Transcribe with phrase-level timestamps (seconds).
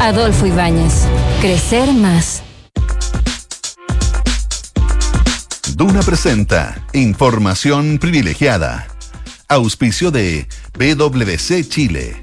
[0.00, 1.06] Adolfo Ibáñez.
[1.40, 2.42] Crecer más.
[5.76, 8.88] Duna presenta Información privilegiada.
[9.48, 12.20] Auspicio de PwC Chile.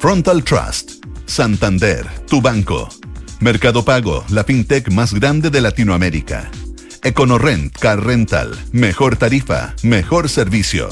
[0.00, 1.04] Frontal Trust.
[1.26, 2.88] Santander, tu banco.
[3.38, 6.50] Mercado Pago, la fintech más grande de Latinoamérica.
[7.04, 8.58] EconoRent, Car Rental.
[8.72, 10.88] Mejor tarifa, mejor servicio.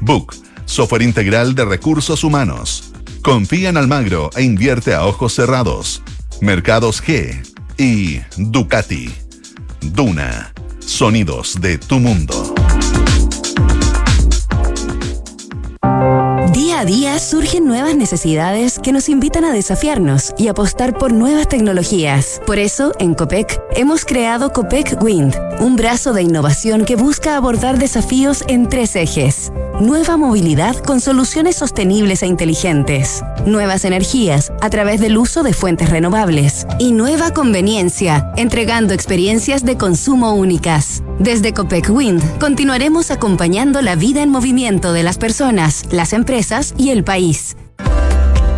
[0.00, 0.34] Book,
[0.64, 2.91] software integral de recursos humanos.
[3.22, 6.02] Confía en Almagro e invierte a ojos cerrados.
[6.40, 7.40] Mercados G
[7.78, 9.12] y Ducati.
[9.80, 10.52] Duna.
[10.80, 12.52] Sonidos de tu mundo.
[16.82, 21.46] Día a día surgen nuevas necesidades que nos invitan a desafiarnos y apostar por nuevas
[21.46, 22.40] tecnologías.
[22.44, 27.78] Por eso, en COPEC, hemos creado COPEC Wind, un brazo de innovación que busca abordar
[27.78, 29.52] desafíos en tres ejes.
[29.80, 33.22] Nueva movilidad con soluciones sostenibles e inteligentes.
[33.46, 36.66] Nuevas energías a través del uso de fuentes renovables.
[36.78, 41.02] Y nueva conveniencia, entregando experiencias de consumo únicas.
[41.18, 46.90] Desde Copec Wind continuaremos acompañando la vida en movimiento de las personas, las empresas y
[46.90, 47.56] el país.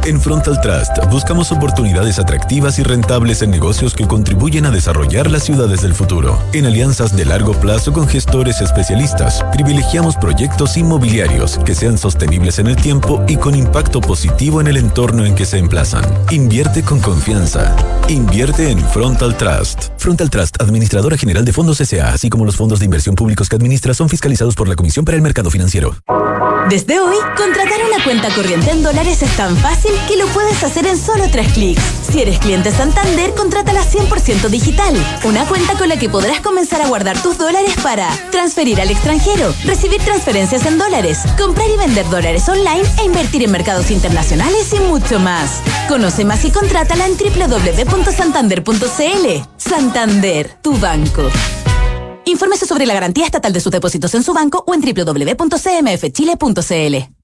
[0.06, 5.44] En Frontal Trust buscamos oportunidades atractivas y rentables en negocios que contribuyen a desarrollar las
[5.44, 6.38] ciudades del futuro.
[6.52, 12.66] En alianzas de largo plazo con gestores especialistas, privilegiamos proyectos inmobiliarios que sean sostenibles en
[12.66, 16.05] el tiempo y con impacto positivo en el entorno en que se emplazan.
[16.30, 17.75] Invierte con confianza.
[18.08, 19.88] Invierte en Frontal Trust.
[19.97, 23.56] Frontal Trust, administradora general de fondos SA, así como los fondos de inversión públicos que
[23.56, 25.97] administra, son fiscalizados por la Comisión para el Mercado Financiero.
[26.69, 30.87] Desde hoy, contratar una cuenta corriente en dólares es tan fácil que lo puedes hacer
[30.87, 31.83] en solo tres clics.
[32.11, 34.95] Si eres cliente Santander, contrátala 100% digital.
[35.25, 39.53] Una cuenta con la que podrás comenzar a guardar tus dólares para transferir al extranjero,
[39.65, 44.78] recibir transferencias en dólares, comprar y vender dólares online e invertir en mercados internacionales y
[44.81, 45.61] mucho más.
[45.89, 49.48] Conoce más y contrátala en www.santander.cl.
[49.56, 51.31] Santander, tu banco.
[52.27, 57.24] Infórmese sobre la garantía estatal de sus depósitos en su banco o en www.cmfchile.cl.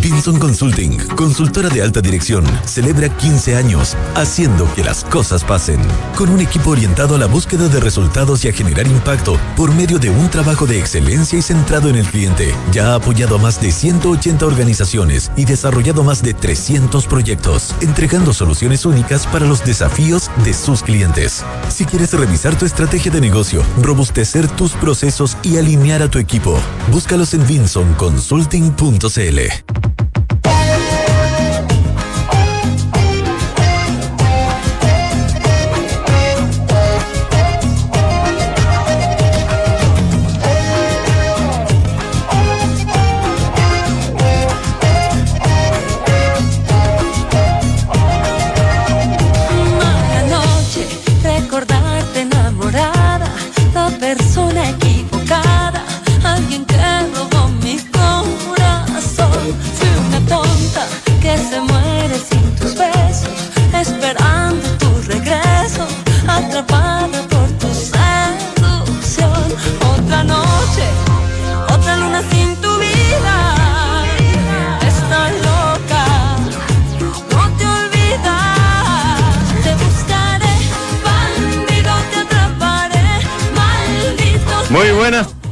[0.00, 5.80] Vinson Consulting, consultora de alta dirección, celebra 15 años haciendo que las cosas pasen.
[6.16, 9.98] Con un equipo orientado a la búsqueda de resultados y a generar impacto por medio
[9.98, 12.54] de un trabajo de excelencia y centrado en el cliente.
[12.72, 18.32] Ya ha apoyado a más de 180 organizaciones y desarrollado más de 300 proyectos, entregando
[18.32, 21.44] soluciones únicas para los desafíos de sus clientes.
[21.68, 26.58] Si quieres revisar tu estrategia de negocio, robustecer tus procesos y alinear a tu equipo,
[26.90, 29.85] búscalos en vinsonconsulting.cl.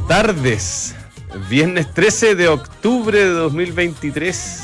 [0.09, 0.95] tardes.
[1.49, 4.61] Viernes 13 de octubre de 2023.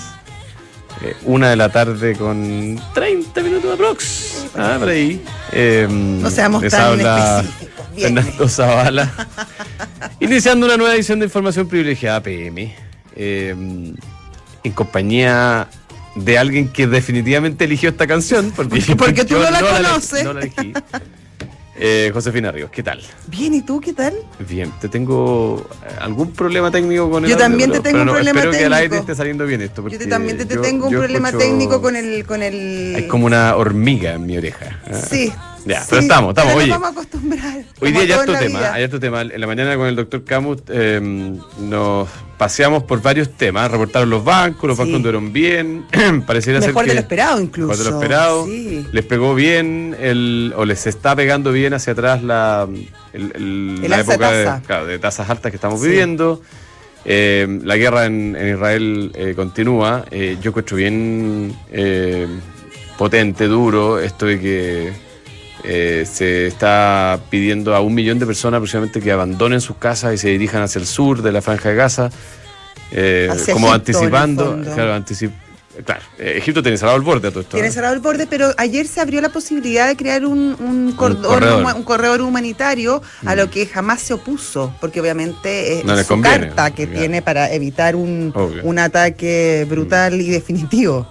[1.03, 4.47] Eh, una de la tarde con 30 minutos de prox.
[4.57, 5.23] Ah, por ahí.
[5.53, 7.45] Eh, No seamos les tan habla.
[7.97, 9.11] Fernando Zavala.
[10.21, 12.75] Iniciando una nueva edición de Información Privilegiada PM.
[13.17, 13.55] eh,
[14.63, 15.69] en compañía
[16.17, 18.53] de alguien que definitivamente eligió esta canción.
[18.55, 20.25] Porque, Porque tú yo no la elegí, conoces.
[20.25, 20.73] no la elegí.
[21.77, 23.01] Eh, Josefina Ríos, ¿qué tal?
[23.29, 24.15] Bien, ¿y tú qué tal?
[24.41, 27.93] Bien, te tengo eh, algún problema técnico con el Yo audio, también te pero- tengo
[27.95, 29.03] pero un no, problema espero que al aire técnico.
[29.13, 29.89] esté saliendo bien esto.
[29.89, 32.95] Yo te- también te, yo- tengo un problema escucho- técnico con el, con el.
[32.97, 34.81] Hay como una hormiga en mi oreja.
[35.09, 35.33] Sí.
[35.67, 36.71] Ya, sí, pero estamos, estamos, pero oye.
[36.71, 37.65] vamos a acostumbrar.
[37.81, 38.75] Hoy día ya es tu tema, vida.
[38.75, 39.21] ayer tu tema.
[39.23, 41.01] En la mañana con el doctor Camus eh,
[41.61, 42.09] nos
[42.39, 43.71] paseamos por varios temas.
[43.71, 44.83] Reportaron los bancos, los Sí.
[44.83, 45.85] bancos anduvieron bien.
[46.27, 47.69] Pareciera Mejor ser de que lo esperado, incluso.
[47.69, 48.47] Mejor de lo esperado.
[48.47, 48.87] Sí.
[48.93, 52.67] Les pegó bien, el, o les está pegando bien hacia atrás la,
[53.13, 54.63] el- el- El la época de, tasa.
[54.67, 56.41] claro, de tasas altas que estamos viviendo.
[57.05, 60.05] Eh, la guerra en, en Israel eh, continúa.
[60.11, 62.27] Eh, yo encuentro bien eh,
[62.99, 65.10] potente, duro, esto de que
[65.65, 70.19] eh, se está pidiendo a un millón de personas aproximadamente que abandonen sus casas y
[70.19, 72.11] se dirijan hacia el sur de la franja de Gaza,
[72.93, 75.33] eh, como Egipto, anticipando, claro, anticip-
[75.85, 77.57] claro, eh, Egipto tiene cerrado el borde a todo esto.
[77.57, 81.23] Tiene cerrado el borde, pero ayer se abrió la posibilidad de crear un, un, cordón,
[81.35, 81.75] corredor.
[81.77, 86.49] un corredor humanitario a lo que jamás se opuso, porque obviamente es No su conviene,
[86.49, 86.99] carta que claro.
[87.01, 88.63] tiene para evitar un, Obvio.
[88.65, 91.07] un ataque brutal y definitivo.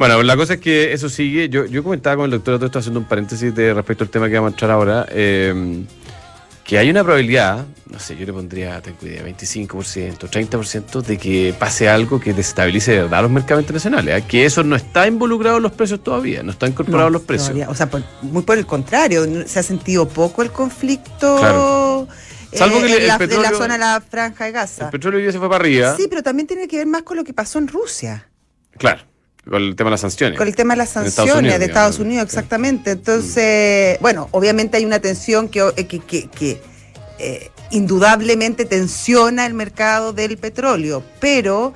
[0.00, 1.50] Bueno, la cosa es que eso sigue.
[1.50, 4.30] Yo, yo comentaba con el doctor, todo esto haciendo un paréntesis de respecto al tema
[4.30, 5.84] que vamos a entrar ahora, eh,
[6.64, 11.54] que hay una probabilidad, no sé, yo le pondría, tengo idea, 25%, 30% de que
[11.58, 14.22] pase algo que desestabilice de verdad los mercados internacionales.
[14.22, 14.24] ¿eh?
[14.26, 17.48] Que eso no está involucrado en los precios todavía, no está incorporado en los precios.
[17.48, 17.68] todavía.
[17.68, 22.08] O sea, por- muy por el contrario, se ha sentido poco el conflicto Claro.
[22.52, 24.84] eh, Salvo que el- la, en la petróleo- zona de la franja de Gaza.
[24.86, 25.94] El petróleo hoy día se fue para arriba.
[25.94, 28.28] Sí, pero también tiene que ver más con lo que pasó en Rusia.
[28.78, 29.02] Claro,
[29.48, 30.38] con el tema de las sanciones.
[30.38, 31.68] Con el tema de las Estados sanciones Unidos, de digamos.
[31.90, 32.90] Estados Unidos, exactamente.
[32.92, 36.60] Entonces, bueno, obviamente hay una tensión que, eh, que, que- que,
[37.18, 41.72] eh, indudablemente tensiona el mercado del petróleo, pero,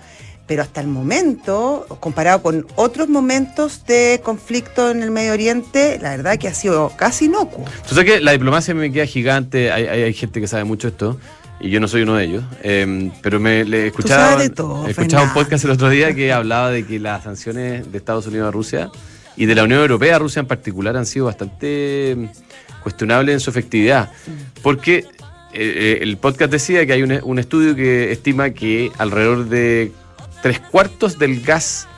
[0.46, 6.10] pero hasta el momento, comparado con otros momentos de conflicto en el Medio Oriente, la
[6.10, 7.64] verdad que ha sido casi inocuo.
[7.88, 10.88] Tú sabes que la diplomacia me queda gigante, hay, hay, hay gente que sabe mucho
[10.88, 11.18] esto,
[11.60, 15.32] y yo no soy uno de ellos, eh, pero me le escuchaba, todo, escuchaba un
[15.32, 18.90] podcast el otro día que hablaba de que las sanciones de Estados Unidos a Rusia
[19.36, 23.40] y de la Unión Europea a Rusia en particular han sido bastante mm, cuestionables en
[23.40, 24.10] su efectividad,
[24.62, 25.06] porque eh,
[25.54, 29.92] eh, el podcast decía que hay un, un estudio que estima que alrededor de
[30.42, 31.88] tres cuartos del gas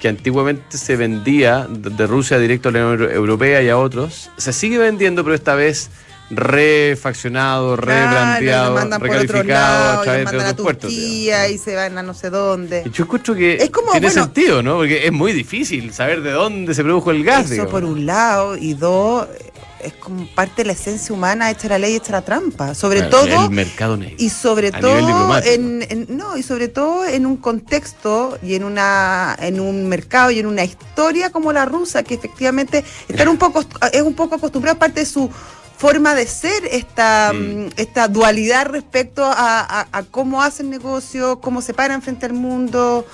[0.00, 4.30] que antiguamente se vendía de Rusia directo a la Unión Euro- Europea y a otros,
[4.36, 5.88] se sigue vendiendo, pero esta vez
[6.30, 10.90] refaccionado, Claro, rebrandeado, recalificado lado, a través de otros puertos.
[10.90, 12.82] Turquía y se van a no sé dónde.
[12.86, 14.76] Y yo encuentro que Es como, tiene bueno, sentido, ¿no?
[14.76, 17.44] Porque es muy difícil saber de dónde se produjo el gas.
[17.44, 17.72] Eso digamos.
[17.72, 19.26] por un lado, y dos,
[19.82, 22.74] es como parte de la esencia humana, echa la ley, echa la trampa.
[22.74, 24.16] Sobre Claro, todo, El mercado negro.
[24.18, 28.64] y sobre a todo en, en- no, y sobre todo en un contexto y en
[28.64, 33.36] una en un mercado y en una historia como la rusa, que efectivamente están un
[33.36, 33.62] poco
[33.92, 35.30] es un poco acostumbrado parte de su
[35.76, 37.36] forma de ser esta, Mm.
[37.66, 42.32] mm, esta dualidad respecto a, a- a cómo hacen negocio, cómo se paran frente al
[42.32, 43.06] mundo.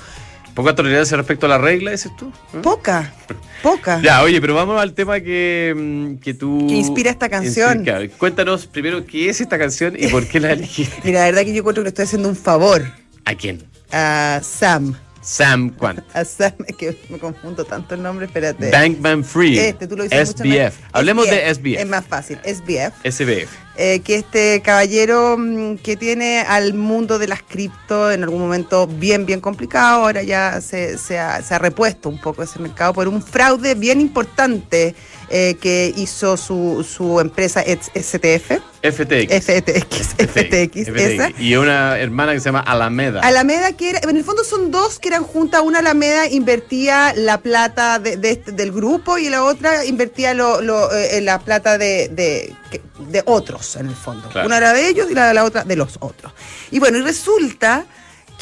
[0.54, 2.32] Poca tolerancia respecto a la regla, dices tú.
[2.52, 2.60] ¿no?
[2.62, 3.12] Poca,
[3.62, 4.00] poca.
[4.02, 6.66] Ya, oye, pero vamos al tema que, mm, que tú...
[6.68, 7.78] Que inspira esta canción.
[7.78, 8.08] Inspira-.
[8.18, 11.00] Cuéntanos primero qué es esta canción y por qué la elegiste.
[11.04, 12.82] Mira, la verdad que yo encuentro que le estoy haciendo un favor
[13.24, 13.62] ¿A quién?
[13.92, 14.96] a Sam.
[15.20, 16.00] Sam Quant.
[16.14, 18.70] A Sam, es que me confundo tanto el nombre, espérate.
[18.70, 19.58] Bankman Free.
[19.58, 20.78] Este, tú lo SBF.
[20.92, 21.80] Hablemos de SBF.
[21.80, 22.94] Es más fácil, SBF.
[23.04, 23.69] SBF.
[23.82, 28.86] Eh, que este caballero mm, que tiene al mundo de las cripto en algún momento
[28.86, 32.92] bien, bien complicado, ahora ya se, se ha, se ha repuesto un poco ese mercado
[32.92, 34.94] por un fraude bien importante
[35.30, 39.44] eh, que hizo su, su empresa STF, FTX.
[39.44, 41.30] FTX, FTX, esa.
[41.38, 43.20] Y una hermana que se llama Alameda.
[43.20, 45.62] Alameda, que era, en el fondo son dos que eran juntas.
[45.64, 50.60] Una Alameda invertía la plata de, de este- del grupo y la otra invertía lo,
[50.62, 54.28] lo, eh, la plata de, de, que- de otros, en el fondo.
[54.28, 54.46] Claro.
[54.46, 56.32] Una era de ellos y la, la otra de los otros.
[56.70, 57.84] Y bueno, y resulta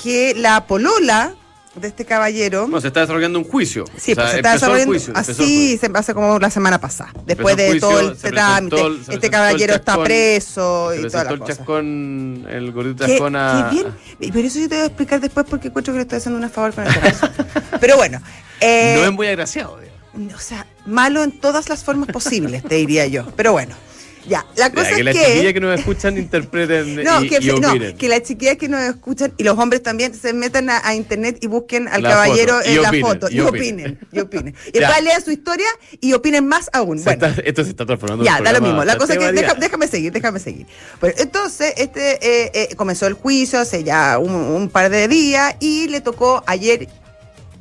[0.03, 1.35] que la polola
[1.75, 2.63] de este caballero.
[2.63, 3.85] Bueno, se está desarrollando un juicio.
[3.97, 7.13] Sí, O sea, pues se está desarrollando juicio, así, se hace como la semana pasada.
[7.25, 11.39] Después de todo juicio, se trámite, este caballero está preso Se y toda la el
[11.39, 11.55] cosa.
[11.57, 13.69] chascón, el gordito chascón a...
[13.71, 13.87] bien.
[14.19, 16.51] Pero eso yo te voy a explicar después porque encuentro que le estoy haciendo un
[16.51, 16.93] favor con el.
[17.81, 18.21] Pero bueno.
[18.61, 20.35] eh, No es muy agraciado, digamos.
[20.35, 23.27] o sea, malo en todas las formas posibles, te diría yo.
[23.37, 23.77] Pero bueno.
[24.29, 25.25] Ya, la cosa Ya, que es las que.
[25.27, 27.97] chiquillas que nos escuchan interpreten No, y, que, y no, opinen.
[27.97, 31.39] que las chiquillas que nos escuchan y los hombres también se metan a, a internet
[31.41, 33.99] y busquen al La caballero foto, en la foto y opinen.
[34.13, 34.55] y opinen.
[34.67, 35.67] Y después lean su historia
[36.01, 37.03] y opinen más aún.
[37.03, 38.85] Bueno, está- esto se está transformando ya, da lo mismo.
[38.85, 40.67] La cosa es que deja- déjame seguir, déjame seguir.
[41.01, 45.55] Bueno, entonces, este eh, eh, comenzó el juicio hace ya un, un par de días
[45.61, 46.89] y le tocó ayer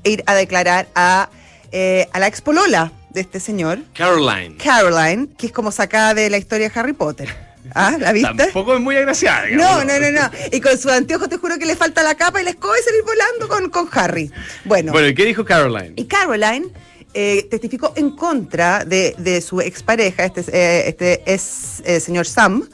[0.04, 1.30] ir a declarar a,
[1.72, 4.58] eh, a la expolola de este señor, Caroline.
[4.58, 7.28] Caroline, que es como sacada de la historia de Harry Potter.
[7.74, 7.98] ¿Ah?
[8.00, 8.32] ¿La viste?
[8.36, 9.42] Tampoco es muy agraciada.
[9.50, 10.30] No, digamos, no, no, no.
[10.52, 12.84] Y con sus anteojos te juro que le falta la capa y la escoba y
[12.84, 14.32] salir volando con, con Harry.
[14.66, 15.94] Bueno, Bueno, ¿y qué dijo Caroline?
[15.96, 16.68] y Caroline
[17.16, 22.70] eh, testificó en contra de, de su expareja, este, eh, este es eh, señor Sam,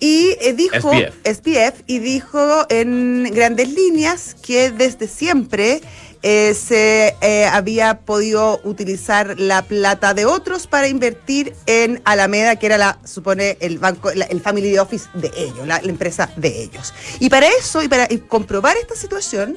[0.00, 1.14] y eh, dijo, SPF.
[1.24, 5.80] SPF, y dijo en grandes líneas que desde siempre
[6.28, 12.66] eh, se eh, había podido utilizar la plata de otros para invertir en Alameda, que
[12.66, 16.62] era la, supone, el banco, la- el family office de ellos, la, la empresa de
[16.64, 16.92] ellos.
[17.20, 19.54] Y para eso, y para y comprobar esta situación,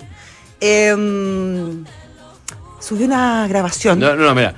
[0.59, 1.85] em,
[2.79, 3.97] subió una grabación.
[3.99, 4.53] No, no, no, mira.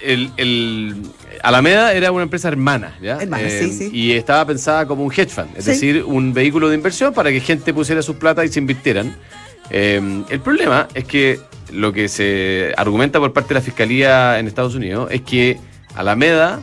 [0.00, 1.02] El, el-
[1.42, 3.16] Alameda era una empresa hermana, ¿ya?
[3.18, 3.90] Eh, Hermana, sí, sí.
[3.92, 5.70] Y estaba pensada como un hedge fund, es Sí.
[5.72, 9.16] decir, un vehículo de inversión para que gente pusiera sus plata y se invirtieran.
[9.70, 11.40] Eh, el problema es que
[11.72, 15.58] lo que se argumenta por parte de la fiscalía en Estados Unidos es que
[15.94, 16.60] Alameda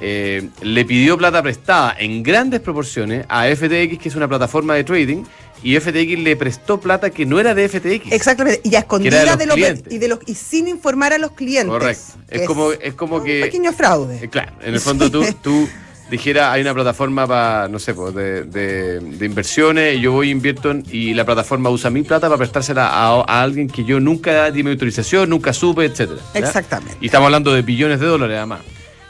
[0.00, 4.84] eh, le pidió plata prestada en grandes proporciones a FTX, que es una plataforma de
[4.84, 5.24] trading,
[5.62, 8.12] y FTX le prestó plata que no era de FTX.
[8.12, 11.18] Exactamente, y a escondidas de los de los, y de los y sin informar a
[11.18, 11.70] los clientes.
[11.70, 12.02] Correcto.
[12.28, 13.40] Es que como, es como un que.
[13.42, 14.24] pequeño fraude.
[14.24, 15.68] Eh, Claro, en el fondo tú, tú
[16.10, 20.30] dijeras, hay una plataforma para, no sé, pues, de, de- de inversiones, yo voy e
[20.30, 24.00] invierto en- y la plataforma usa mi plata para prestársela a, a alguien que yo
[24.00, 26.20] nunca di mi autorización, nunca supe, etcétera.
[26.34, 26.96] Exactamente.
[27.00, 28.60] Y estamos hablando de billones de dólares además.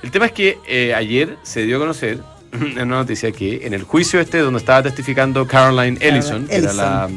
[0.03, 2.19] El tema es que eh, ayer se dio a conocer
[2.53, 6.73] en una noticia que en el juicio este donde estaba testificando Caroline Ellison, que era
[6.73, 7.09] la,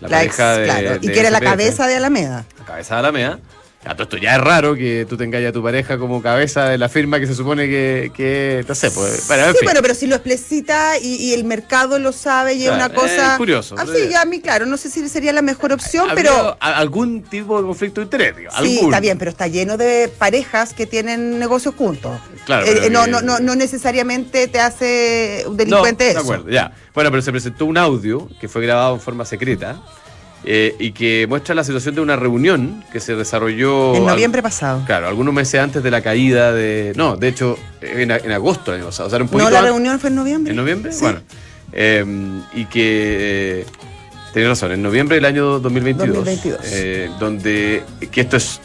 [0.00, 2.44] la La ex, pareja de, claro, y que era la cabeza de Alameda.
[2.58, 3.38] la cabeza de Alameda.
[3.82, 6.90] Todo esto ya es raro que tú tengas a tu pareja como cabeza de la
[6.90, 9.64] firma que se supone que, que no sé, pues, bueno, en sí, fin.
[9.66, 13.32] bueno, pero si lo explicita y, y el mercado lo sabe y es una cosa.
[13.32, 13.74] es curioso.
[13.78, 16.58] Así, ya a mí, claro, no sé si sería la mejor opción, pero.
[16.60, 18.84] algún tipo de conflicto de interés, digo, Sí, algún.
[18.90, 22.20] está bien, pero está lleno de parejas que tienen negocios juntos.
[22.44, 26.20] Claro, Eh, no, que- no, no, no necesariamente te hace un No, delincuente de eso.
[26.20, 26.72] acuerdo, ya.
[26.92, 29.80] Bueno, pero se presentó un audio que fue grabado en forma secreta
[30.44, 33.94] eh, y que muestra la situación de una reunión que se desarrolló.
[33.94, 34.82] En al- noviembre pasado.
[34.86, 36.92] Claro, algunos meses antes de la caída de.
[36.96, 39.06] No, de hecho, en, en agosto del año pasado.
[39.08, 40.50] O sea, No, la antes- reunión fue en noviembre.
[40.52, 40.92] ¿En noviembre?
[40.92, 41.00] Sí.
[41.02, 41.20] Bueno.
[41.72, 42.04] eh,
[42.54, 43.60] y que.
[43.60, 43.66] Eh,
[44.32, 46.14] Tienes razón, en noviembre del año 2022.
[46.24, 46.60] 2022.
[46.72, 47.82] eh, donde.
[48.12, 48.60] Que esto es.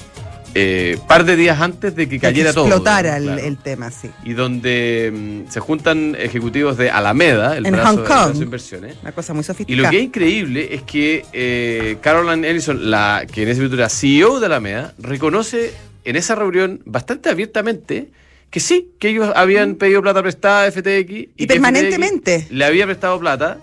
[0.58, 2.66] Eh, par de días antes de que cayera todo.
[2.66, 3.42] explotara el, claro.
[3.42, 4.10] el tema, sí.
[4.24, 8.34] Y donde mm, se juntan ejecutivos de Alameda, el En brazo, Hong Kong.
[8.38, 8.96] de inversiones.
[9.02, 9.84] Una cosa muy Y sofisticada.
[9.88, 13.90] lo que es increíble es que eh, Caroline Ellison, la, que en ese momento era
[13.90, 15.74] CEO de Alameda, reconoce
[16.06, 18.10] en esa reunión bastante abiertamente
[18.50, 21.32] que sí, que ellos habían pedido plata prestada a FTX.
[21.36, 22.40] Y, permanentemente.
[22.44, 23.58] FTX le había prestado plata.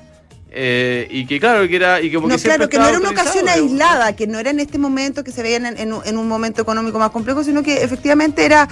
[0.55, 2.01] Eh, y que claro, que era.
[2.01, 4.77] Y No, que claro, que no era una ocasión aislada, que no era en este
[4.79, 7.83] momento que se veían en, en un- en un momento económico más complejo, sino que
[7.83, 8.69] efectivamente era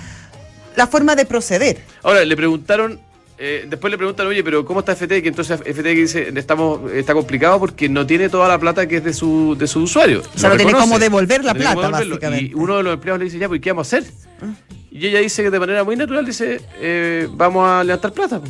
[0.76, 1.78] la forma de proceder.
[2.02, 3.00] Ahora, le preguntaron,
[3.38, 5.26] eh, después le preguntan, oye, pero ¿cómo está FTX?
[5.26, 9.14] Entonces FTX dice, estamos, está complicado porque no tiene toda la plata que es de
[9.14, 10.22] su, de su usuario.
[10.34, 12.44] O sea, no tiene cómo devolver la No plata, básicamente.
[12.50, 14.10] Y uno de los empleados le dice, ya, pues ¿qué vamos a hacer?
[14.90, 18.40] Y ella dice que de manera muy natural, dice, eh, vamos a levantar plata.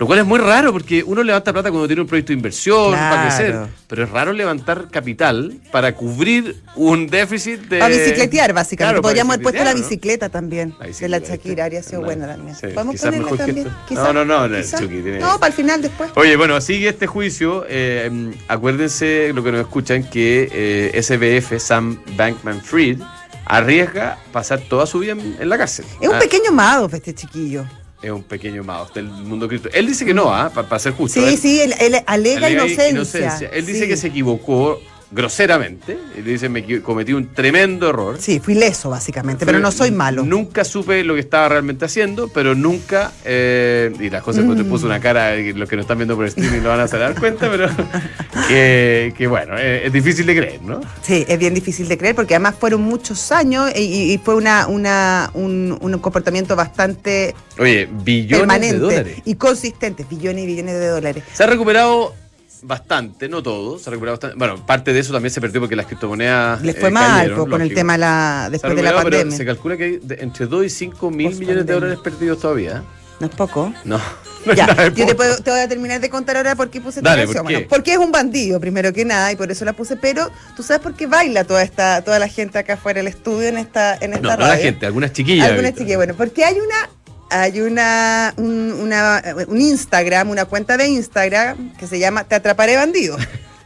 [0.00, 2.92] Lo cual es muy raro porque uno levanta plata cuando tiene un proyecto de inversión
[2.92, 3.36] para Claro.
[3.36, 7.78] crecer, pero es raro levantar capital para cubrir un déficit de...
[7.80, 8.76] Para bicicletear, básicamente.
[8.94, 10.70] Claro, para Podríamos haber puesto la bicicleta también.
[10.78, 12.56] La de bicicleta, la Shakira, habría sido buena también.
[12.56, 13.68] sí, Podemos ponerla también.
[13.90, 14.62] No, no, no.
[14.62, 16.10] Chucky tiene- No, para el final después.
[16.16, 17.66] Oye, bueno, sigue este juicio.
[17.68, 18.10] eh,
[18.48, 23.00] acuérdense, lo que nos escuchan, que eh, SBF, Sam Bankman Fried,
[23.44, 25.84] arriesga pasar toda su vida en, en la cárcel.
[26.00, 27.66] Es un Ah, pequeño Madoff este chiquillo.
[28.02, 29.68] Es un pequeño mouse del mundo cripto.
[29.72, 30.50] Él dice que no, ¿ah?
[30.50, 31.20] para ser justo.
[31.20, 33.48] Sí, Él- sí, él, él alega, alega inocencia.
[33.52, 34.80] Él dice que se equivocó
[35.12, 35.98] groseramente.
[36.16, 38.16] Él dice, me equi- cometí un tremendo error.
[38.20, 40.24] Sí, fui leso, básicamente, pero no soy malo.
[40.24, 43.12] Nunca supe lo que estaba realmente haciendo, pero nunca.
[43.24, 46.16] eh, y las cosas, pues te puso una cara, eh, los que nos están viendo
[46.16, 47.68] por streaming lo van a hacer dar cuenta, pero.
[48.48, 50.80] que, que bueno, eh, es difícil de creer, ¿no?
[51.02, 54.34] Sí, es bien difícil de creer porque además fueron muchos años y, y- y fue
[54.34, 59.16] una, una, un, un comportamiento bastante Oye, billones permanente de dólares.
[59.24, 61.24] y consistente, billones y billones de dólares.
[61.32, 62.14] Se ha recuperado
[62.62, 64.36] bastante, no todo, se ha recuperado bastante.
[64.36, 66.62] Bueno, parte de eso también se perdió porque las criptomonedas.
[66.62, 69.36] Les fue eh, mal cayeron, con el tema la, después de la pero pandemia.
[69.36, 72.82] Se calcula que hay de- entre 2 y 5 mil millones de dólares perdidos todavía.
[73.20, 73.72] No es poco.
[73.84, 74.00] No.
[74.56, 77.10] Ya, yo te, puedo- te voy a terminar de contar ahora por qué puse esta
[77.10, 77.26] Dale.
[77.26, 77.40] ¿por qué?
[77.42, 79.96] Bueno, porque es un bandido, primero que nada, y por eso la puse.
[79.96, 83.48] Pero tú sabes por qué baila toda esta, toda la gente acá afuera del estudio
[83.48, 84.62] en esta, en esta No, no la radio?
[84.62, 85.46] gente, algunas chiquillas.
[85.50, 86.88] Algunas chiquillas, bueno, porque hay una,
[87.30, 92.76] hay una, un, una- un Instagram, una cuenta de Instagram que se llama Te atraparé
[92.76, 93.16] bandido.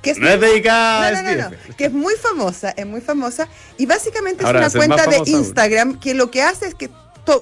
[0.02, 3.00] Que es No es dedicada no, no, no, no, que es muy famosa, es muy
[3.00, 5.28] famosa y básicamente Ahora, es una cuenta de aún.
[5.28, 6.90] Instagram que lo que hace es que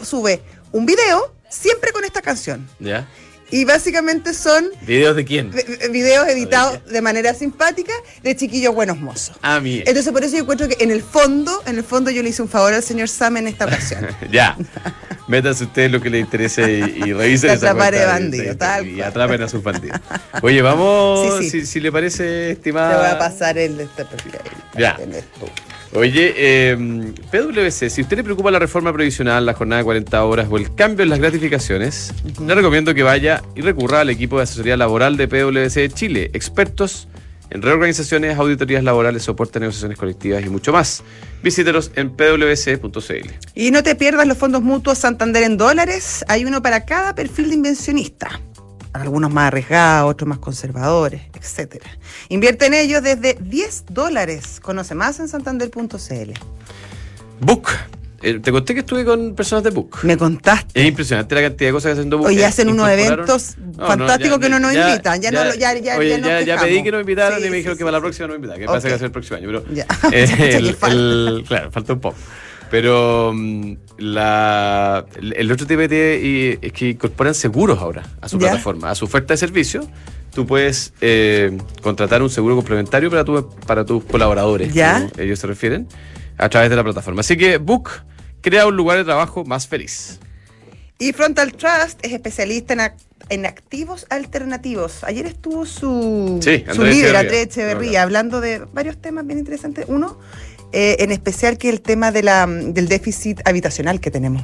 [0.05, 3.09] sube un video siempre con esta canción ¿Ya?
[3.53, 5.51] Y básicamente son ¿Videos de quién?
[5.53, 7.93] vi- vi- videos editados de manera simpática
[8.23, 9.37] de chiquillos buenos mozos.
[9.43, 9.85] Ah, mire.
[9.87, 12.43] Entonces por eso yo encuentro que en el fondo, en el fondo yo le hice
[12.43, 14.07] un favor al señor Sam en esta ocasión.
[14.33, 14.57] ya.
[15.29, 19.01] Métanse ustedes lo que les interese y, y revisen Te esa de- bandido, tal Y
[19.03, 20.01] atrapen a sus bandidos.
[20.43, 21.61] Oye, vamos, Sí, sí.
[21.61, 22.97] Si, si le parece, Te estimada.
[22.99, 24.33] voy a pasar el de este perfil.
[24.77, 24.97] Ya.
[25.95, 26.77] Oye, eh,
[27.31, 30.75] PwC, si usted le preocupa la reforma previsional, la jornada de 40 horas o el
[30.75, 35.19] cambio en las gratificaciones, le recomiendo que vaya y recurra al equipo de asesoría laboral
[35.19, 37.09] de PwC Chile, expertos
[37.51, 41.03] en reorganizaciones, auditorías laborales, soporte a negociaciones colectivas y mucho más.
[41.43, 43.31] Visítelos en pwc.cl.
[43.55, 46.25] Y no te pierdas los fondos mutuos Santander en dólares.
[46.29, 48.41] Hay uno para cada perfil de inversionista.
[48.93, 51.87] Algunos más arriesgados, otros más conservadores, etcétera.
[52.29, 54.59] Invierte en ellos desde 10 dólares.
[54.61, 56.33] Conoce más en santander.cl.
[57.41, 57.69] Book.
[58.25, 59.99] Eh, te conté que estuve con personas de Book.
[60.05, 60.81] Me contaste.
[60.81, 62.27] Es impresionante la cantidad de cosas que hacen Book.
[62.27, 65.21] Hoy Eh, hacen unos eventos No, fantásticos ya- que no nos ya- invitan.
[65.21, 67.77] Ya, no, ya, ya, oye, ya, nos pedí que nos invitaran Sí, y me dijeron
[67.77, 69.39] sí, que para la próxima no invitan, que pasa que va a ser el próximo
[69.39, 69.49] año.
[69.49, 69.65] Pero,
[70.13, 72.17] eh, el- el- claro, falta un poco.
[72.71, 76.21] Pero mm, la, el otro tema de-
[76.61, 78.49] y- es que incorporan seguros ahora a su Ya.
[78.49, 79.87] plataforma, a su oferta de servicio.
[80.35, 84.95] Tú puedes eh, contratar un seguro complementario para, tu, para tus colaboradores, Ya.
[84.95, 85.87] como ellos se refieren,
[86.39, 87.21] a través de la plataforma.
[87.21, 87.91] Así que Book
[88.41, 90.19] crea un lugar de trabajo más feliz.
[90.99, 92.81] Y Frontal Trust es especialista en,
[93.29, 95.03] en activos alternativos.
[95.05, 97.21] Ayer estuvo su, Sí, su Andrés líder, Echeverría.
[97.21, 99.85] Andrés Echeverría, hablando de varios temas bien interesantes.
[99.89, 100.19] Uno,
[100.73, 104.43] eh, en especial, que el tema de la, del déficit habitacional que tenemos.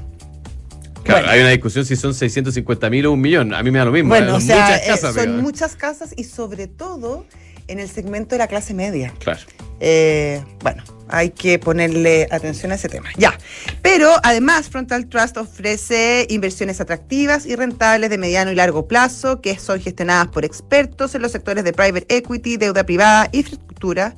[1.05, 1.29] Claro, Bueno.
[1.33, 3.55] hay una discusión si son 650 mil o un millón.
[3.55, 4.11] A mí me da lo mismo.
[4.11, 5.15] Bueno, o Son sea, muchas eh, casas.
[5.15, 7.25] son pero- muchas casas y sobre todo
[7.67, 9.13] en el segmento de la clase media.
[9.19, 9.41] Claro.
[9.81, 13.09] Eh, bueno, hay que ponerle atención a ese tema.
[13.17, 13.37] Ya.
[13.83, 19.59] Pero además, Frontal Trust ofrece inversiones atractivas y rentables de mediano y largo plazo que
[19.59, 24.17] son gestionadas por expertos en los sectores de private equity, deuda privada, infraestructura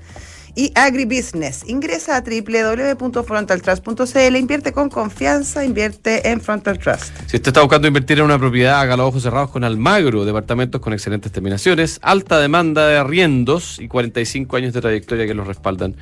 [0.55, 1.69] y agribusiness.
[1.69, 7.13] Ingresa a www.frontaltrust.cl, invierte con confianza, invierte en Frontal Trust.
[7.27, 10.81] Si usted está buscando invertir en una propiedad, haga los ojos cerrados con Almagro, departamentos
[10.81, 15.97] con excelentes terminaciones, alta demanda de arriendos y 45 años de trayectoria que los respaldan.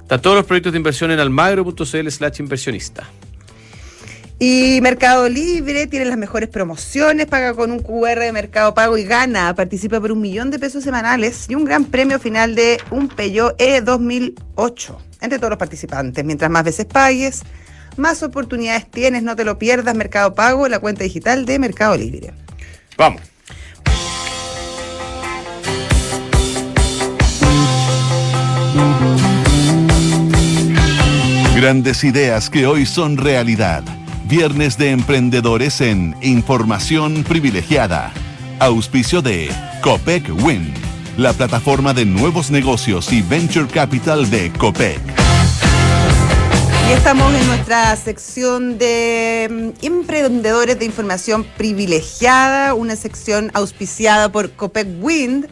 [0.00, 3.06] Están todos los proyectos de inversión en almagro.cl slash inversionista.
[4.40, 9.02] Y Mercado Libre tiene las mejores promociones, paga con un QR de Mercado Pago y
[9.02, 13.08] gana, participa por un millón de pesos semanales y un gran premio final de un
[13.08, 16.24] Peugeot E 2008 entre todos los participantes.
[16.24, 17.42] Mientras más veces pagues,
[17.96, 19.96] más oportunidades tienes, no te lo pierdas.
[19.96, 22.32] Mercado Pago, la cuenta digital de Mercado Libre.
[22.96, 23.22] Vamos.
[31.56, 33.82] Grandes ideas que hoy son realidad.
[34.28, 38.12] Viernes de emprendedores en Información Privilegiada.
[38.58, 40.74] Auspicio de Copec Win,
[41.16, 45.00] la plataforma de nuevos negocios y venture capital de Copec.
[46.90, 54.50] Y estamos en nuestra sección de mm, emprendedores de información privilegiada, una sección auspiciada por
[54.52, 55.48] Copec Wind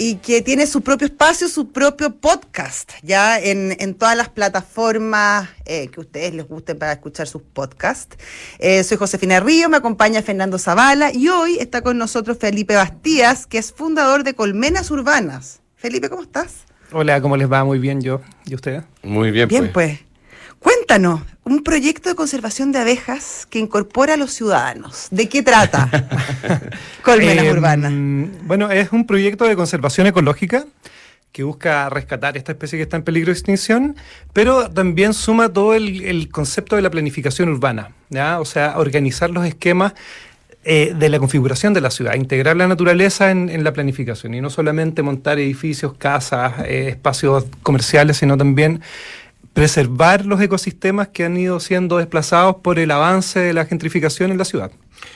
[0.00, 5.50] y que tiene su propio espacio, su propio podcast, ya en, en todas las plataformas
[5.66, 8.16] eh, que a ustedes les gusten para escuchar sus podcasts.
[8.58, 13.46] Eh, soy Josefina Río, me acompaña Fernando Zavala y hoy está con nosotros Felipe Bastías,
[13.46, 15.60] que es fundador de Colmenas Urbanas.
[15.76, 16.64] Felipe, ¿cómo estás?
[16.92, 17.62] Hola, ¿cómo les va?
[17.64, 18.22] Muy bien yo.
[18.46, 18.82] ¿Y ustedes?
[19.02, 19.98] Muy bien, Bien, pues.
[19.98, 20.09] pues.
[20.60, 25.08] Cuéntanos, un proyecto de conservación de abejas que incorpora a los ciudadanos.
[25.10, 25.88] ¿De qué trata?
[27.02, 27.92] Colmenas Eh, urbanas.
[27.92, 30.66] mm, Bueno, es un proyecto de conservación ecológica
[31.32, 33.96] que busca rescatar esta especie que está en peligro de extinción,
[34.32, 38.40] pero también suma todo el, el concepto de la planificación urbana, ¿ya?
[38.40, 39.94] o sea, organizar los esquemas
[40.64, 44.40] eh, de la configuración de la ciudad, integrar la naturaleza en, en la planificación y
[44.40, 48.82] no solamente montar edificios, casas, eh, espacios comerciales, sino también
[49.52, 54.38] preservar los ecosistemas que han ido siendo desplazados por el avance de la gentrificación en
[54.38, 54.70] la ciudad.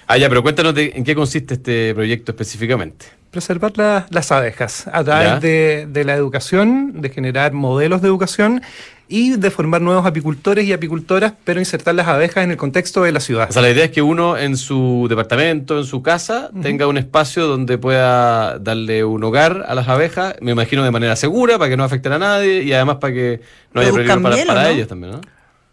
[0.07, 3.07] Ah, ya, pero cuéntanos de, en qué consiste este proyecto específicamente.
[3.31, 8.62] preservar la- las abejas a través de la educación, de generar modelos de educación
[9.09, 13.12] y de formar nuevos apicultores y apicultoras, pero insertar las abejas en el contexto de
[13.12, 13.49] la ciudad.
[13.51, 16.97] O sea, la idea es que uno en su departamento, en su casa, tenga un
[16.97, 21.71] espacio donde pueda darle un hogar a las abejas, me imagino de manera segura, para
[21.71, 23.40] que no afecten a nadie y además para que
[23.73, 24.69] no haya peligro para, miel, ¿o para no?
[24.69, 25.21] ellos también, ¿no?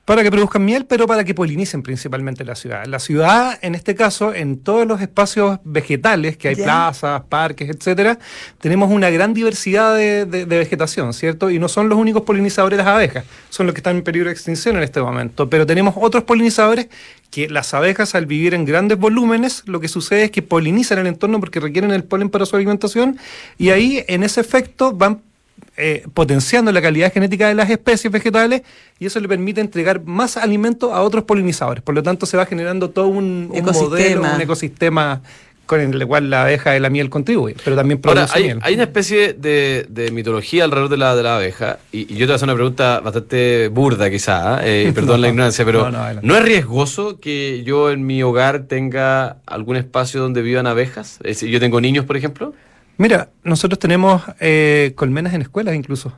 [0.03, 2.85] Para que produzcan miel, pero para que polinicen principalmente la ciudad.
[2.87, 8.17] La ciudad, en este caso, en todos los espacios vegetales, que hay plazas, parques, etcétera,
[8.59, 11.51] tenemos una gran diversidad de, de- de vegetación, ¿cierto?
[11.51, 14.33] Y no son los únicos polinizadores las abejas, son los que están en peligro de
[14.33, 15.49] extinción en este momento.
[15.49, 16.87] Pero tenemos otros polinizadores
[17.29, 21.07] que las abejas, al vivir en grandes volúmenes, lo que sucede es que polinizan el
[21.07, 23.19] entorno porque requieren el polen para su alimentación,
[23.57, 25.21] y ahí, en ese efecto, van
[25.77, 28.61] eh, potenciando la calidad genética de las especies vegetales
[28.99, 31.83] y eso le permite entregar más alimento a otros polinizadores.
[31.83, 35.21] Por lo tanto, se va generando todo un, modelo, un ecosistema
[35.65, 38.59] con el cual la abeja de la miel contribuye, pero también Ahora, produce hay, miel.
[38.61, 42.19] hay una especie de, de mitología alrededor de la, de la abeja, y, y yo
[42.19, 44.87] te voy a hacer una pregunta bastante burda quizá, ¿eh?
[44.89, 46.27] y perdón la No, ignorancia, pero no, no, adelante.
[46.27, 51.19] ¿no es riesgoso que yo en mi hogar tenga algún espacio donde vivan abejas?
[51.23, 52.53] Es yo tengo niños, por ejemplo.
[53.01, 56.13] Mira, nosotros tenemos eh, colmenas en escuelas incluso.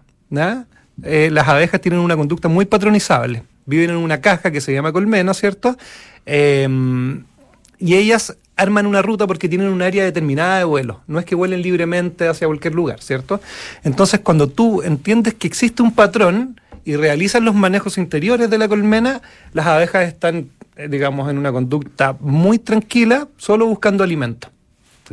[1.02, 3.44] Eh, las abejas tienen una conducta muy patronizable.
[3.66, 5.78] Viven en una caja que se llama colmena, ¿cierto?
[6.26, 6.68] Eh,
[7.80, 11.00] y ellas arman una ruta porque tienen un área determinada de vuelo.
[11.08, 13.40] No es que vuelen libremente hacia cualquier lugar, ¿cierto?
[13.86, 18.68] Entonces, cuando tú entiendes que existe un patrón y realizas los manejos interiores de la
[18.68, 19.22] colmena,
[19.54, 24.50] las abejas están, eh, digamos, en una conducta muy tranquila, solo buscando alimento.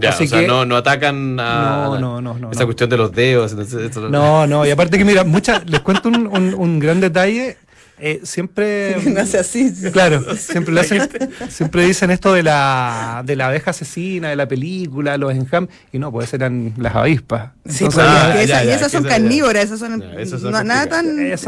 [0.01, 2.89] Ya, Así o sea, que- no, no atacan a No, no, no, no, esa cuestión
[2.91, 3.53] de los dedos.
[3.53, 7.57] entonces, No, no, y aparte que mira, muchas, les cuento un, un- un gran detalle.
[8.01, 8.97] Eh, siempre.
[9.11, 9.73] No hace así.
[9.93, 11.09] Claro, siempre lo hacen,
[11.49, 15.99] siempre dicen esto de la, de la abeja asesina, de la película, los enjam, y
[15.99, 17.51] no, pues eran las avispas.
[17.67, 20.53] Sí, Entonces, porque Ah, esa- ya, y esas son carnívoras, esas son, Ya, esas son
[20.53, 21.07] no- nada tan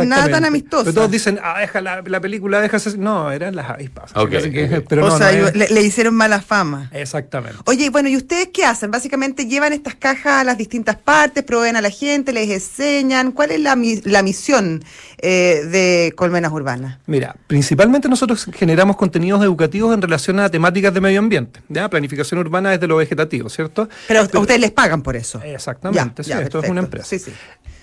[0.09, 0.85] nada tan amistosas.
[0.87, 3.03] Pero todos dicen, abeja, la, la película abeja asesina.
[3.05, 4.11] No, eran las avispas.
[4.15, 4.85] Ok, Así que- ok.
[4.89, 6.91] Pero o no, sea, no es- le, le hicieron mala fama.
[6.93, 7.59] Exactamente.
[7.67, 8.91] Oye, y bueno, ¿y ustedes qué hacen?
[8.91, 13.33] Básicamente llevan estas cajas a las distintas partes, proveen a la gente, les enseñan.
[13.33, 14.85] ¿Cuál es la, mi- la misión
[15.19, 16.13] eh, de
[16.51, 16.99] Urbanas?
[17.07, 21.61] Mira, principalmente nosotros generamos contenidos educativos en relación a temáticas de medio ambiente.
[21.69, 21.89] ¿ya?
[21.91, 23.89] Planificación urbana desde lo vegetativo, ¿cierto?
[24.09, 25.41] Pero a ustedes les pagan por eso.
[25.43, 27.07] Exactamente, Ya, sí, ya, esto es una empresa.
[27.07, 27.33] Sí, sí.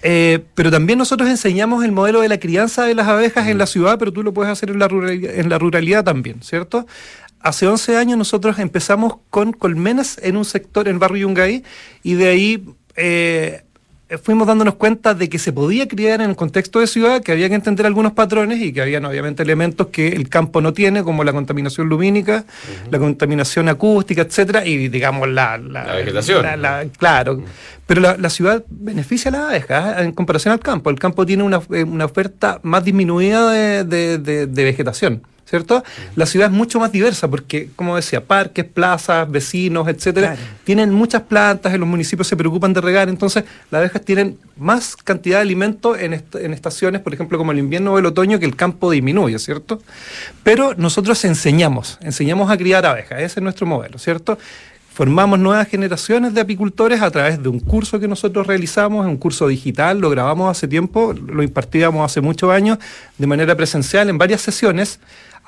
[0.01, 3.67] Eh, pero también nosotros enseñamos el modelo de la crianza de las abejas en la
[3.67, 6.87] ciudad, pero tú lo puedes hacer en la ruralidad, en la ruralidad también, ¿cierto?
[7.41, 11.63] Hace 11 años nosotros empezamos con colmenas en un sector, en el barrio Yungay,
[12.03, 13.63] y de ahí eh,
[14.17, 17.47] fuimos dándonos cuenta de que se podía criar en el contexto de ciudad, que había
[17.49, 21.23] que entender algunos patrones y que habían obviamente elementos que el campo no tiene, como
[21.23, 22.45] la contaminación lumínica,
[22.89, 26.43] la contaminación acústica, etcétera, y digamos la, La vegetación.
[26.43, 27.43] la- la- claro.
[27.85, 30.03] Pero la, ciudad beneficia a las abejas ¿eh?
[30.03, 30.89] en comparación al campo.
[30.89, 35.23] El campo tiene una, eh, una oferta más disminuida de, de- de- de vegetación.
[35.49, 35.83] ¿Cierto?
[36.15, 40.41] La ciudad es mucho más diversa porque, como decía, parques, plazas, vecinos, etcétera, Claro.
[40.63, 44.95] tienen muchas plantas, en los municipios se preocupan de regar, entonces las abejas tienen más
[44.95, 48.37] cantidad de alimento en, est- en estaciones, por ejemplo, como el invierno o el otoño,
[48.37, 49.81] que el campo disminuye, ¿cierto?
[50.43, 54.37] Pero nosotros enseñamos, enseñamos a criar abejas, ese es nuestro modelo, ¿cierto?
[54.93, 59.47] Formamos nuevas generaciones de apicultores a través de un curso que nosotros realizamos, un curso
[59.47, 62.77] digital, lo grabamos hace tiempo, lo impartíamos hace muchos años
[63.17, 64.99] de manera presencial en varias sesiones,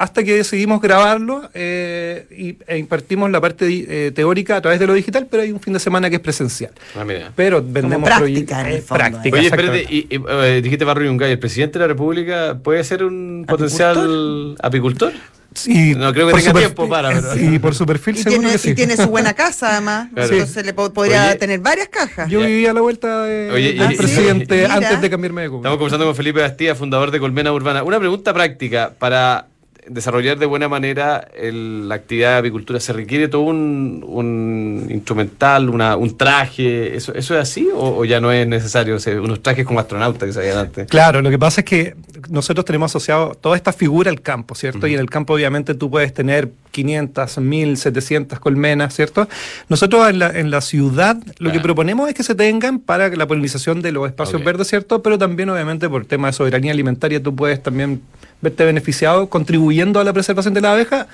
[0.04, 4.88] hasta que decidimos grabarlo eh, y, e impartimos la parte eh, teórica a través de
[4.88, 6.72] lo digital, pero hay un fin de semana que es presencial.
[7.00, 7.32] Ah, mira.
[7.36, 11.32] Pero vendemos práctica, en el fondo, práctica, Oye, espérate, y, y, eh, dijiste Barrio Yungay,
[11.32, 15.14] ¿el presidente de la República puede ser un potencial apicultor?
[15.54, 18.40] Sí, No creo que por tenga tiempo para, pero- Sí, por su perfil Y seguro
[18.42, 18.70] tiene, que sí.
[18.70, 20.08] y tiene su buena casa, además.
[20.14, 20.32] Claro.
[20.34, 21.36] Entonces le po- podría Oye.
[21.36, 22.30] tener varias cajas.
[22.30, 25.64] Yo vivía a la vuelta de- Oye, del y- presidente antes de cambiarme de comuna.
[25.68, 27.84] Estamos conversando con Felipe Bastía, fundador de Colmena Urbana.
[27.84, 29.48] Una pregunta práctica para
[29.94, 32.80] desarrollar de buena manera el- la actividad de apicultura.
[32.80, 36.96] ¿Se requiere todo un, un instrumental, una, un traje?
[36.96, 38.96] ¿Eso, ¿Eso es así o, o ya no es necesario?
[38.96, 40.88] O sea, unos trajes como astronautas que se veían antes.
[40.88, 41.96] Claro, lo que pasa es que
[42.30, 44.88] nosotros tenemos asociado toda esta figura al campo, ¿cierto?
[44.88, 49.28] Y en el campo obviamente tú puedes tener 500, 1000, 700 colmenas, ¿cierto?
[49.70, 53.28] Nosotros en la, en la ciudad lo que proponemos es que se tengan para la
[53.28, 55.02] polinización de los espacios verdes, ¿cierto?
[55.04, 58.02] Pero también obviamente por tema de soberanía alimentaria tú puedes también
[58.42, 61.08] verte beneficiado contribuyendo a la preservación de la abeja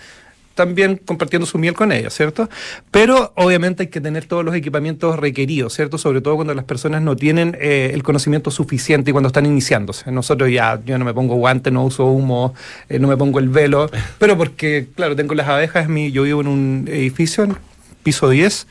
[0.58, 2.50] también compartiendo su miel con ella, ¿cierto?
[2.92, 5.98] Pero obviamente hay que tener todos los equipamientos requeridos, ¿cierto?
[5.98, 10.12] Sobre todo cuando las personas no tienen eh, el conocimiento suficiente y cuando están iniciándose.
[10.12, 12.54] Nosotros ya, yo no me pongo guantes, no uso humo,
[12.90, 16.24] eh, no me pongo el velo, pero porque, claro, tengo las abejas, es mi, yo
[16.24, 17.56] vivo en un edificio, en
[18.04, 18.68] piso 10,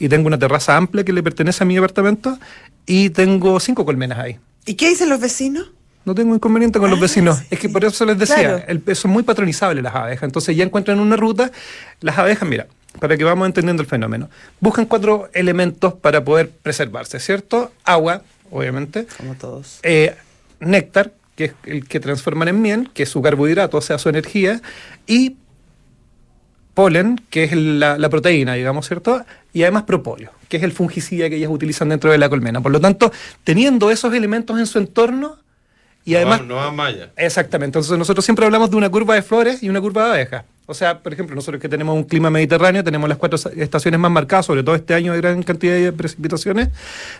[0.00, 2.36] y tengo una terraza amplia que le pertenece a mi departamento,
[2.84, 4.38] y tengo cinco colmenas ahí.
[4.66, 5.70] ¿Y qué dicen los vecinos?
[6.08, 7.42] No tengo inconveniente con los Ah, vecinos.
[7.50, 8.64] es que por eso les decía, Claro.
[8.86, 10.24] el, son muy patronizables las abejas.
[10.24, 11.50] Entonces ya encuentran una ruta.
[12.00, 12.66] Las abejas, mira,
[12.98, 17.70] para que vamos entendiendo el fenómeno, buscan cuatro elementos para poder preservarse, ¿cierto?
[17.84, 19.06] Agua, obviamente.
[19.18, 19.78] Como todos.
[19.82, 20.16] eh,
[20.60, 24.08] néctar, que es el que transforman en miel, que es su carbohidrato, o sea, su
[24.08, 24.60] energía,
[25.06, 25.36] y
[26.74, 29.24] polen, que es la, la proteína, digamos, ¿cierto?
[29.52, 32.60] Y además propóleo, que es el fungicida que ellas utilizan dentro de la colmena.
[32.60, 33.12] Por lo tanto,
[33.44, 35.36] teniendo esos elementos en su entorno,
[36.08, 36.44] y además...
[36.44, 37.10] no malla.
[37.16, 40.44] Exactamente, entonces nosotros siempre hablamos de una curva de flores y una curva de abejas.
[40.66, 44.10] O sea, por ejemplo, nosotros que tenemos un clima mediterráneo, tenemos las cuatro estaciones más
[44.10, 46.68] marcadas, sobre todo este año de gran cantidad de precipitaciones.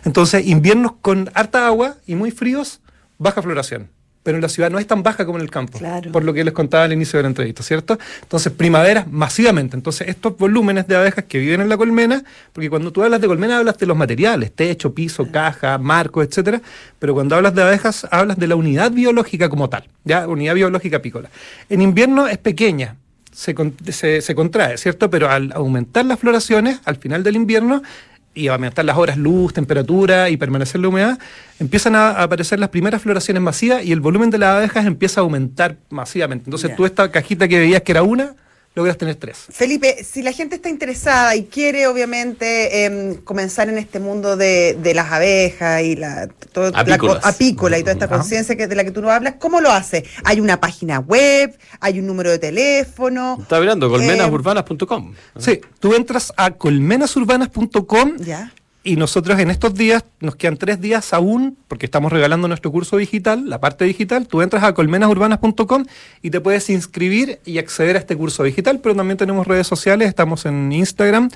[0.05, 2.79] Entonces, inviernos con harta agua y muy fríos,
[3.17, 3.89] baja floración.
[4.21, 6.11] Pero en la ciudad no es tan baja como en el campo, Claro.
[6.11, 7.97] por lo que les contaba al inicio de la entrevista, ¿cierto?
[8.21, 9.77] Entonces, primaveras masivamente.
[9.77, 13.27] Entonces, estos volúmenes de abejas que viven en la colmena, porque cuando tú hablas de
[13.27, 16.61] colmena hablas de los materiales, techo, piso, caja, marco, etcétera,
[16.99, 20.97] pero cuando hablas de abejas hablas de la unidad biológica como tal, ya, unidad biológica
[20.97, 21.29] apícola.
[21.69, 22.97] En invierno es pequeña,
[23.31, 23.55] se,
[23.91, 25.09] se, se contrae, ¿cierto?
[25.09, 27.81] Pero al aumentar las floraciones, al final del invierno,
[28.33, 31.19] y aumentar las horas luz, temperatura y permanecer la humedad,
[31.59, 35.23] empiezan a aparecer las primeras floraciones masivas y el volumen de las abejas empieza a
[35.23, 36.45] aumentar masivamente.
[36.45, 36.75] Entonces Ya.
[36.75, 38.35] tú esta cajita que veías que era una,
[38.75, 39.37] logras tener tres.
[39.49, 44.77] Felipe, si la gente está interesada y quiere obviamente em, comenzar en este mundo de,
[44.81, 46.71] de las abejas y la, todo,
[47.23, 50.05] apícola y toda esta conciencia que, de la que tú no hablas, ¿cómo lo hace?
[50.23, 53.37] Hay una página web, hay un número de teléfono.
[53.41, 55.13] Está mirando, Eh, colmenasurbanas.com.
[55.37, 58.53] Sí, tú entras a colmenasurbanas.com Ya.
[58.83, 62.97] Y nosotros en estos días, nos quedan tres días aún, porque estamos regalando nuestro curso
[62.97, 65.85] digital, la parte digital, tú entras a colmenasurbanas.com
[66.21, 70.07] y te puedes inscribir y acceder a este curso digital, pero también tenemos redes sociales,
[70.07, 71.29] estamos en Instagram,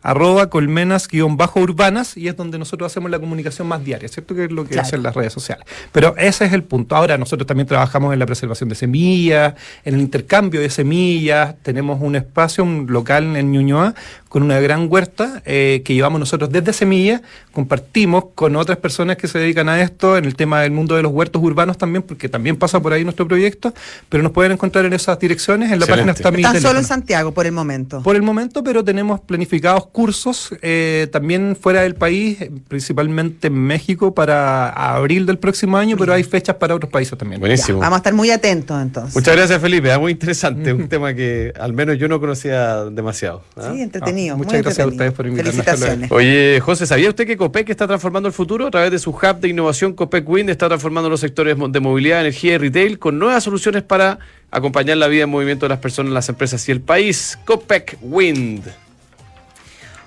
[0.00, 4.34] arroba colmenas-urbanas y es donde nosotros hacemos la comunicación más diaria, ¿cierto?
[4.34, 4.86] Que es lo que Claro.
[4.86, 5.64] hacen las redes sociales.
[5.92, 6.94] Pero ese es el punto.
[6.94, 12.00] Ahora nosotros también trabajamos en la preservación de semillas, en el intercambio de semillas, tenemos
[12.00, 13.94] un espacio, un local en Ñuñoa
[14.28, 19.26] con una gran huerta eh, que llevamos nosotros desde semillas, compartimos con otras personas que
[19.26, 22.28] se dedican a esto en el tema del mundo de los huertos urbanos también, porque
[22.28, 23.72] también pasa por ahí nuestro proyecto,
[24.08, 26.12] pero nos pueden encontrar en esas direcciones, en la Excelente.
[26.12, 28.02] página está mi Están solo en Santiago por el momento.
[28.02, 32.38] Por el momento, pero tenemos planificados cursos eh, también fuera del país,
[32.68, 37.40] principalmente en México para abril del próximo año, pero hay fechas para otros países también.
[37.40, 37.78] Ya, Buenísimo.
[37.78, 39.14] vamos a estar muy atentos entonces.
[39.14, 39.90] Muchas gracias, Felipe.
[39.90, 40.72] ah, Muy interesante.
[40.72, 43.42] Un tema que al menos yo no conocía demasiado.
[43.56, 43.70] ¿ah?
[43.72, 44.17] Sí, entretenido.
[44.26, 45.54] Muy muchas gracias a ustedes por invitarnos.
[45.54, 46.10] Felicitaciones.
[46.10, 49.40] Oye, José, ¿sabía usted que COPEC está transformando el futuro a través de su hub
[49.40, 50.50] de innovación COPEC Wind?
[50.50, 54.18] Está transformando los sectores de movilidad, energía y retail con nuevas soluciones para
[54.50, 57.38] acompañar la vida en movimiento de las personas, las empresas y el país.
[57.44, 58.64] COPEC Wind.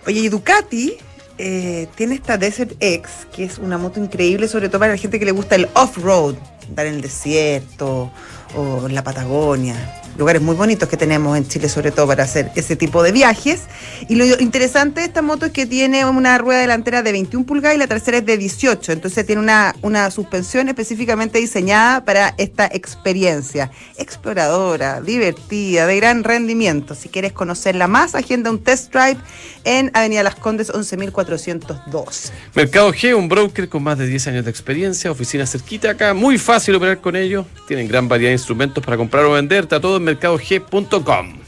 [0.05, 0.97] Oye, y Ducati
[1.37, 5.19] eh, tiene esta Desert X, que es una moto increíble, sobre todo para la gente
[5.19, 6.35] que le gusta el off-road,
[6.67, 8.11] andar en el desierto
[8.55, 10.01] o en la Patagonia.
[10.17, 13.61] Lugares muy bonitos que tenemos en Chile, sobre todo para hacer ese tipo de viajes.
[14.09, 17.75] Y lo interesante de esta moto es que tiene una rueda delantera de 21 pulgadas
[17.75, 18.91] y la trasera es de 18.
[18.91, 23.71] Entonces tiene una, una suspensión específicamente diseñada para esta experiencia.
[23.97, 26.93] Exploradora, divertida, de gran rendimiento.
[26.93, 29.17] Si quieres conocerla más, agenda un test drive
[29.63, 32.31] en Avenida Las Condes 11.402.
[32.53, 36.37] Mercado G, un broker con más de 10 años de experiencia, oficina cerquita acá, muy
[36.37, 37.45] fácil operar con ellos.
[37.67, 39.63] Tienen gran variedad de instrumentos para comprar o vender.
[39.63, 41.41] Está todo en mercadog.com.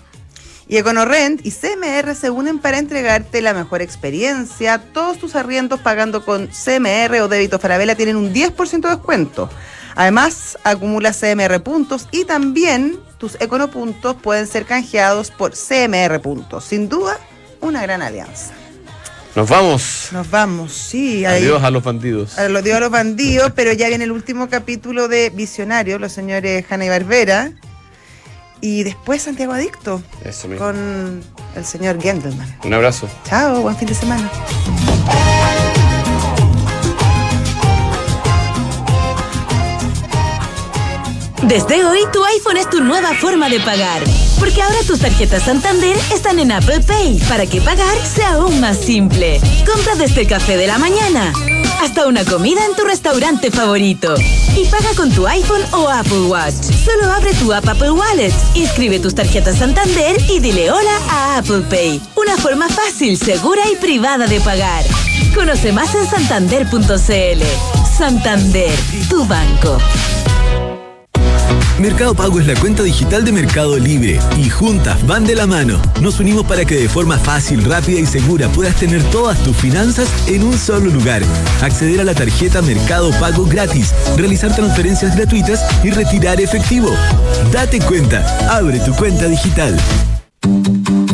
[0.68, 4.80] Y EconoRent y CMR se unen para entregarte la mejor experiencia.
[4.94, 9.50] Todos tus arriendos pagando con CMR o débito Farabela tienen un 10% de descuento.
[9.96, 16.64] Además, acumula CMR puntos y también tus Econopuntos pueden ser canjeados por CMR puntos.
[16.64, 17.20] Sin duda,
[17.62, 18.54] una gran alianza.
[19.36, 20.10] Nos vamos.
[20.12, 21.26] Nos vamos, sí.
[21.26, 22.38] ahí- Adiós a los bandidos.
[22.38, 26.12] a los dio a los bandidos, pero ya viene el último capítulo de Visionario, los
[26.12, 27.52] señores Hanna y Barbera.
[28.62, 30.64] Y después Santiago Adicto Eso mismo.
[30.66, 31.22] con
[31.56, 32.58] el señor Gendelman.
[32.64, 33.10] Un abrazo.
[33.28, 34.30] Chao, buen fin de semana.
[41.44, 44.02] Desde hoy, tu iPhone es tu nueva forma de pagar.
[44.44, 48.76] Porque ahora tus tarjetas Santander están en Apple Pay para que pagar sea aún más
[48.78, 49.40] simple.
[49.66, 51.32] Compra desde el café de la mañana
[51.82, 54.14] hasta una comida en tu restaurante favorito.
[54.58, 56.56] Y paga con tu iPhone o Apple Watch.
[56.84, 61.62] Solo abre tu app Apple Wallet, inscribe tus tarjetas Santander y dile hola a Apple
[61.70, 62.02] Pay.
[62.18, 64.84] Una forma fácil, segura y privada de pagar.
[65.34, 67.44] Conoce más en santander.cl.
[67.98, 68.78] Santander,
[69.10, 69.78] tu banco.
[71.80, 75.82] Mercado Pago es la cuenta digital de Mercado Libre y juntas van de la mano.
[76.02, 80.08] Nos unimos para que de forma fácil, rápida y segura puedas tener todas tus finanzas
[80.28, 81.24] en un solo lugar.
[81.62, 86.90] Acceder a la tarjeta Mercado Pago gratis, realizar transferencias gratuitas y retirar efectivo.
[87.52, 89.76] Date cuenta, abre tu cuenta digital.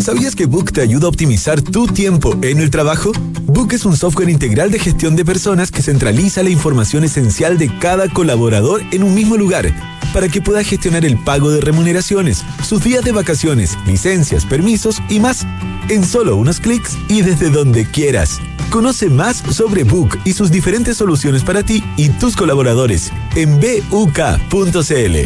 [0.02, 3.12] ¿Sabías que Book te ayuda a optimizar tu tiempo en el trabajo?
[3.44, 7.72] Book es un software integral de gestión de personas que centraliza la información esencial de
[7.80, 9.74] cada colaborador en un mismo lugar
[10.14, 15.20] para que pueda gestionar el pago de remuneraciones, sus días de vacaciones, licencias, permisos y
[15.20, 15.46] más
[15.90, 18.40] en solo unos clics y desde donde quieras.
[18.70, 25.18] Conoce más sobre Book y sus diferentes soluciones para ti y tus colaboradores en buk.cl.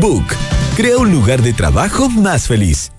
[0.00, 0.24] Book,
[0.76, 2.90] crea un lugar de trabajo más feliz.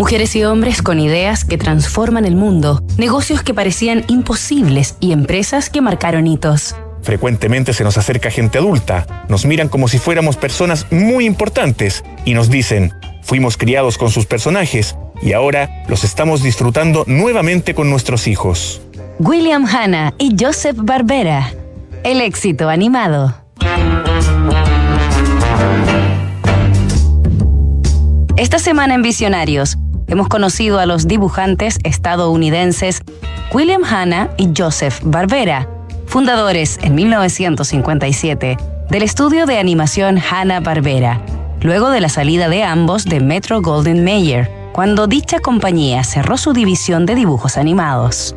[0.00, 5.68] Mujeres y hombres con ideas que transforman el mundo, negocios que parecían imposibles y empresas
[5.68, 6.74] que marcaron hitos.
[7.02, 12.32] Frecuentemente se nos acerca gente adulta, nos miran como si fuéramos personas muy importantes y
[12.32, 18.26] nos dicen, fuimos criados con sus personajes y ahora los estamos disfrutando nuevamente con nuestros
[18.26, 18.80] hijos.
[19.18, 21.52] William Hanna y Joseph Barbera.
[22.04, 23.34] El éxito animado.
[28.38, 29.76] Esta semana en Visionarios
[30.10, 33.00] hemos conocido a los dibujantes estadounidenses
[33.52, 35.68] William Hanna y Joseph Barbera,
[36.06, 38.58] fundadores en 1957
[38.90, 41.22] del estudio de animación Hanna-Barbera,
[41.62, 46.52] luego de la salida de ambos de Metro Golden Mayer, cuando dicha compañía cerró su
[46.52, 48.34] división de dibujos animados.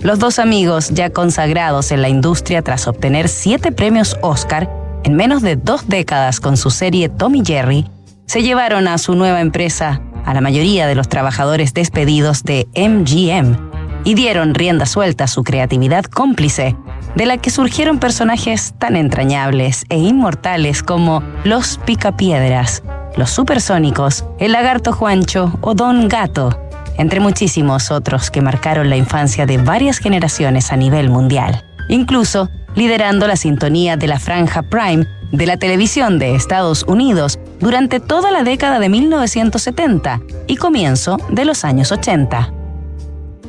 [0.00, 4.70] Los dos amigos, ya consagrados en la industria tras obtener siete premios Oscar
[5.04, 7.86] en menos de dos décadas con su serie Tommy Jerry,
[8.26, 13.56] se llevaron a su nueva empresa a la mayoría de los trabajadores despedidos de MGM
[14.04, 16.76] y dieron rienda suelta a su creatividad cómplice,
[17.14, 22.82] de la que surgieron personajes tan entrañables e inmortales como los Picapiedras,
[23.16, 26.60] los Supersónicos, el Lagarto Juancho o Don Gato,
[26.98, 33.26] entre muchísimos otros que marcaron la infancia de varias generaciones a nivel mundial, incluso liderando
[33.26, 38.42] la sintonía de la franja Prime de la televisión de Estados Unidos durante toda la
[38.42, 42.52] década de 1970 y comienzo de los años 80.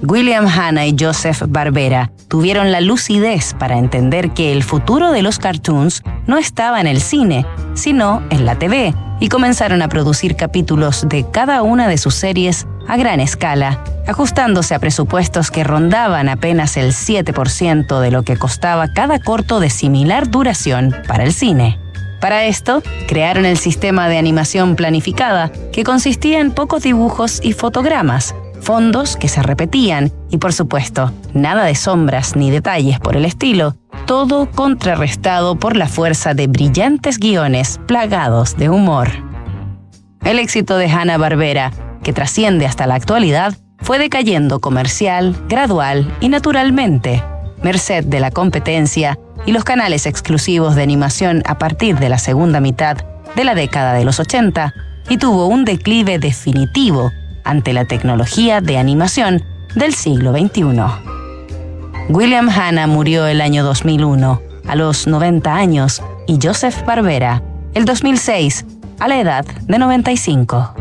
[0.03, 5.39] William Hanna y Joseph Barbera tuvieron la lucidez para entender que el futuro de los
[5.39, 11.07] cartoons no estaba en el cine, sino en la TV, y comenzaron a producir capítulos
[11.09, 16.77] de cada una de sus series a gran escala, ajustándose a presupuestos que rondaban apenas
[16.77, 21.79] el 7% de lo que costaba cada corto de similar duración para el cine.
[22.21, 28.33] Para esto, crearon el sistema de animación planificada, que consistía en pocos dibujos y fotogramas,
[28.61, 33.75] fondos que se repetían y por supuesto, nada de sombras ni detalles por el estilo,
[34.05, 39.09] todo contrarrestado por la fuerza de brillantes guiones plagados de humor.
[40.23, 41.71] El éxito de Hanna-Barbera
[42.07, 47.21] que trasciende hasta la actualidad, fue decayendo comercial, gradual y naturalmente,
[47.61, 52.61] merced de la competencia y los canales exclusivos de animación a partir de la segunda
[52.61, 52.95] mitad
[53.35, 54.73] de la década de los 80,
[55.09, 57.11] y tuvo un declive definitivo
[57.47, 59.43] ante la tecnología de animación
[59.75, 60.81] del siglo XXI.
[62.09, 67.41] William Hanna murió el año 2001, a los 90 años, y Joseph Barbera,
[67.73, 68.65] el 2006,
[68.99, 70.73] a la edad de 95.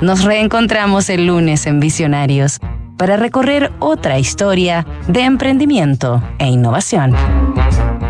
[0.00, 2.58] Nos reencontramos el lunes en Visionarios
[2.98, 7.14] para recorrer otra historia de emprendimiento e innovación.